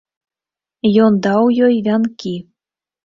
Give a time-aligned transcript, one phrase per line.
[1.07, 2.35] Ён даў ёй вянкі.